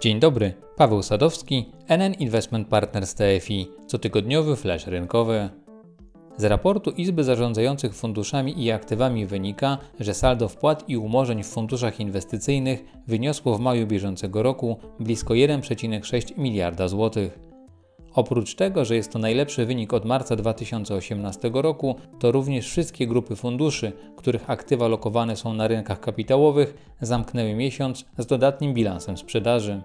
[0.00, 5.48] Dzień dobry, Paweł Sadowski, NN Investment Partners TFI, cotygodniowy flash rynkowy.
[6.36, 12.00] Z raportu Izby Zarządzających Funduszami i Aktywami wynika, że saldo wpłat i umorzeń w funduszach
[12.00, 17.49] inwestycyjnych wyniosło w maju bieżącego roku blisko 1,6 miliarda złotych.
[18.14, 23.36] Oprócz tego, że jest to najlepszy wynik od marca 2018 roku, to również wszystkie grupy
[23.36, 29.82] funduszy, których aktywa lokowane są na rynkach kapitałowych, zamknęły miesiąc z dodatnim bilansem sprzedaży.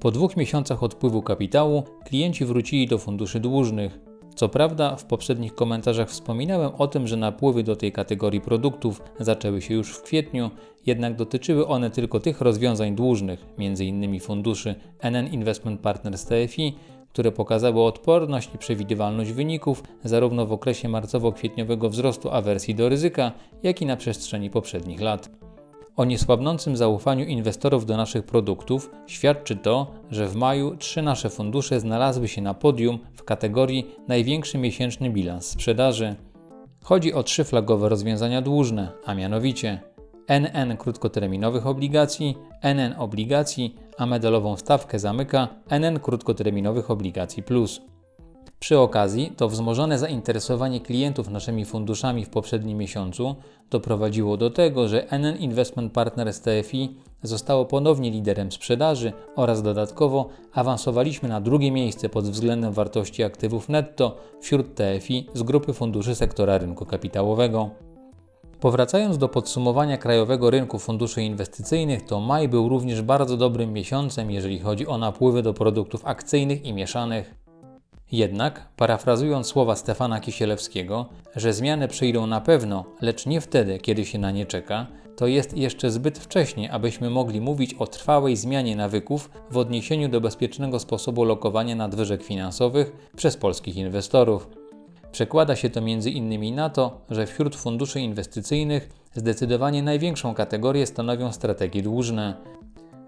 [0.00, 3.98] Po dwóch miesiącach odpływu kapitału klienci wrócili do funduszy dłużnych.
[4.34, 9.62] Co prawda, w poprzednich komentarzach wspominałem o tym, że napływy do tej kategorii produktów zaczęły
[9.62, 10.50] się już w kwietniu,
[10.86, 14.20] jednak dotyczyły one tylko tych rozwiązań dłużnych, m.in.
[14.20, 16.74] funduszy NN Investment Partners TFI,
[17.16, 23.82] które pokazały odporność i przewidywalność wyników zarówno w okresie marcowo-kwietniowego wzrostu awersji do ryzyka, jak
[23.82, 25.30] i na przestrzeni poprzednich lat.
[25.96, 31.80] O niesłabnącym zaufaniu inwestorów do naszych produktów świadczy to, że w maju trzy nasze fundusze
[31.80, 36.14] znalazły się na podium w kategorii największy miesięczny bilans sprzedaży.
[36.82, 39.80] Chodzi o trzy flagowe rozwiązania dłużne, a mianowicie
[40.28, 47.80] NN krótkoterminowych obligacji, NN obligacji, a medalową stawkę zamyka NN krótkoterminowych obligacji plus.
[48.58, 53.36] Przy okazji to wzmożone zainteresowanie klientów naszymi funduszami w poprzednim miesiącu
[53.70, 61.28] doprowadziło do tego, że NN Investment Partners TFI zostało ponownie liderem sprzedaży oraz dodatkowo awansowaliśmy
[61.28, 66.86] na drugie miejsce pod względem wartości aktywów netto wśród TFI z grupy funduszy sektora rynku
[66.86, 67.85] kapitałowego.
[68.60, 74.58] Powracając do podsumowania krajowego rynku funduszy inwestycyjnych, to maj był również bardzo dobrym miesiącem, jeżeli
[74.58, 77.34] chodzi o napływy do produktów akcyjnych i mieszanych.
[78.12, 81.06] Jednak, parafrazując słowa Stefana Kisielewskiego,
[81.36, 85.56] że zmiany przyjdą na pewno, lecz nie wtedy, kiedy się na nie czeka, to jest
[85.56, 91.24] jeszcze zbyt wcześnie, abyśmy mogli mówić o trwałej zmianie nawyków w odniesieniu do bezpiecznego sposobu
[91.24, 94.48] lokowania nadwyżek finansowych przez polskich inwestorów.
[95.16, 96.54] Przekłada się to m.in.
[96.54, 102.36] na to, że wśród funduszy inwestycyjnych zdecydowanie największą kategorię stanowią strategie dłużne.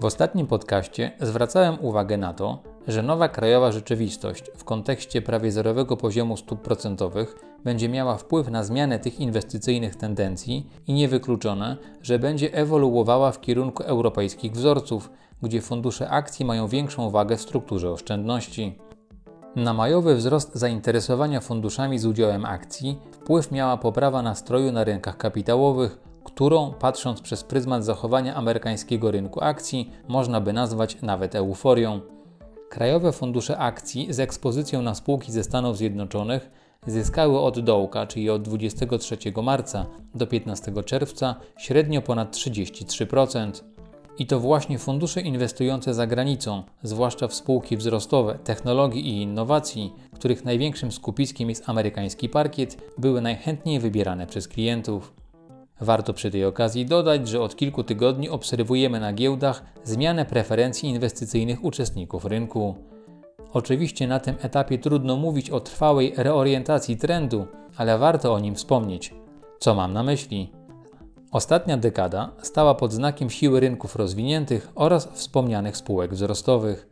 [0.00, 5.96] W ostatnim podcaście zwracałem uwagę na to, że nowa krajowa rzeczywistość w kontekście prawie zerowego
[5.96, 12.54] poziomu stóp procentowych będzie miała wpływ na zmianę tych inwestycyjnych tendencji i niewykluczone, że będzie
[12.54, 15.10] ewoluowała w kierunku europejskich wzorców,
[15.42, 18.78] gdzie fundusze akcji mają większą wagę w strukturze oszczędności.
[19.56, 25.98] Na majowy wzrost zainteresowania funduszami z udziałem akcji wpływ miała poprawa nastroju na rynkach kapitałowych,
[26.24, 32.00] którą, patrząc przez pryzmat zachowania amerykańskiego rynku akcji, można by nazwać nawet euforią.
[32.68, 36.50] Krajowe fundusze akcji z ekspozycją na spółki ze Stanów Zjednoczonych
[36.86, 43.73] zyskały od dołka, czyli od 23 marca do 15 czerwca, średnio ponad 33%.
[44.18, 50.44] I to właśnie fundusze inwestujące za granicą, zwłaszcza w spółki wzrostowe, technologii i innowacji, których
[50.44, 55.12] największym skupiskiem jest amerykański parkiet, były najchętniej wybierane przez klientów.
[55.80, 61.64] Warto przy tej okazji dodać, że od kilku tygodni obserwujemy na giełdach zmianę preferencji inwestycyjnych
[61.64, 62.74] uczestników rynku.
[63.52, 69.14] Oczywiście na tym etapie trudno mówić o trwałej reorientacji trendu, ale warto o nim wspomnieć.
[69.58, 70.63] Co mam na myśli?
[71.34, 76.88] Ostatnia dekada stała pod znakiem siły rynków rozwiniętych oraz wspomnianych spółek wzrostowych.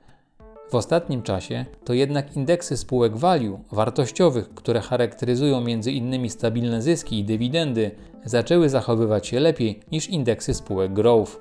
[0.71, 6.31] W ostatnim czasie to jednak indeksy spółek value, wartościowych, które charakteryzują m.in.
[6.31, 7.91] stabilne zyski i dywidendy,
[8.25, 11.41] zaczęły zachowywać się lepiej niż indeksy spółek growth.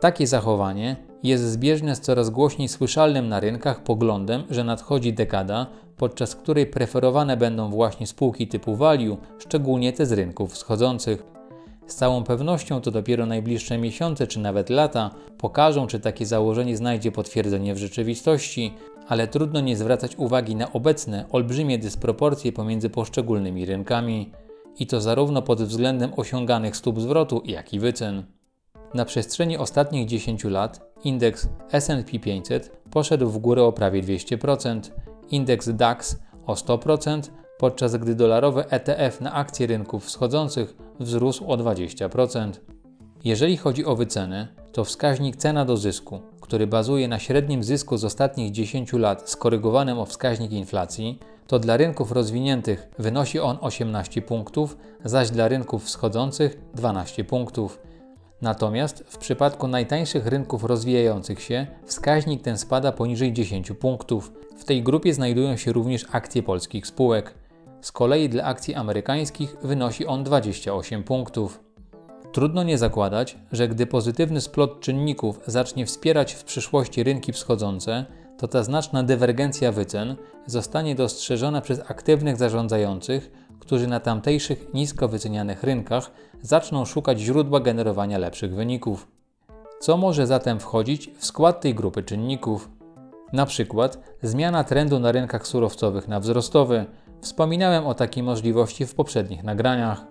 [0.00, 6.36] Takie zachowanie jest zbieżne z coraz głośniej słyszalnym na rynkach poglądem, że nadchodzi dekada, podczas
[6.36, 11.37] której preferowane będą właśnie spółki typu value, szczególnie te z rynków wschodzących.
[11.88, 17.12] Z całą pewnością to dopiero najbliższe miesiące czy nawet lata pokażą, czy takie założenie znajdzie
[17.12, 18.74] potwierdzenie w rzeczywistości,
[19.08, 24.32] ale trudno nie zwracać uwagi na obecne olbrzymie dysproporcje pomiędzy poszczególnymi rynkami
[24.78, 28.24] i to zarówno pod względem osiąganych stóp zwrotu, jak i wycen.
[28.94, 31.48] Na przestrzeni ostatnich 10 lat indeks
[31.84, 34.80] SP 500 poszedł w górę o prawie 200%,
[35.30, 42.52] indeks DAX o 100%, podczas gdy dolarowy ETF na akcje rynków wschodzących wzrósł o 20%.
[43.24, 48.04] Jeżeli chodzi o wyceny, to wskaźnik cena do zysku, który bazuje na średnim zysku z
[48.04, 54.76] ostatnich 10 lat skorygowanym o wskaźnik inflacji, to dla rynków rozwiniętych wynosi on 18 punktów,
[55.04, 57.80] zaś dla rynków wschodzących 12 punktów.
[58.42, 64.32] Natomiast w przypadku najtańszych rynków rozwijających się wskaźnik ten spada poniżej 10 punktów.
[64.58, 67.34] W tej grupie znajdują się również akcje polskich spółek.
[67.80, 71.60] Z kolei dla akcji amerykańskich wynosi on 28 punktów.
[72.32, 78.04] Trudno nie zakładać, że gdy pozytywny splot czynników zacznie wspierać w przyszłości rynki wschodzące,
[78.38, 80.16] to ta znaczna dywergencja wycen
[80.46, 83.30] zostanie dostrzeżona przez aktywnych zarządzających,
[83.60, 86.10] którzy na tamtejszych nisko wycenianych rynkach
[86.42, 89.08] zaczną szukać źródła generowania lepszych wyników.
[89.80, 92.70] Co może zatem wchodzić w skład tej grupy czynników?
[93.32, 96.86] Na przykład zmiana trendu na rynkach surowcowych na wzrostowy.
[97.20, 100.06] Wspominałem o takiej możliwości w poprzednich nagraniach.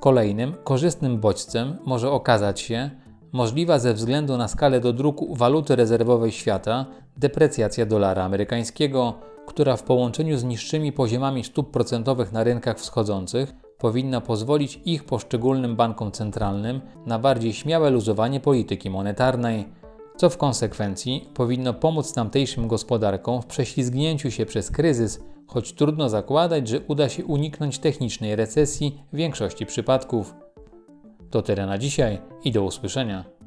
[0.00, 2.90] Kolejnym korzystnym bodźcem może okazać się
[3.32, 6.86] możliwa ze względu na skalę dodruku waluty rezerwowej świata
[7.16, 9.14] deprecjacja dolara amerykańskiego,
[9.46, 15.76] która w połączeniu z niższymi poziomami stóp procentowych na rynkach wschodzących powinna pozwolić ich poszczególnym
[15.76, 19.68] bankom centralnym na bardziej śmiałe luzowanie polityki monetarnej,
[20.16, 25.20] co w konsekwencji powinno pomóc tamtejszym gospodarkom w prześlizgnięciu się przez kryzys,
[25.52, 30.34] choć trudno zakładać, że uda się uniknąć technicznej recesji w większości przypadków.
[31.30, 33.39] To tyle na dzisiaj i do usłyszenia.